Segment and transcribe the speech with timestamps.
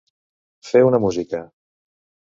[0.69, 1.45] Fer una música.